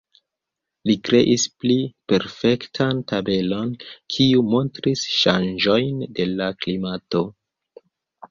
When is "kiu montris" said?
4.15-5.05